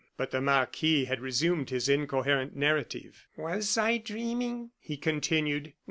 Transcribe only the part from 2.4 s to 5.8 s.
narrative. "Was I dreaming?" he continued.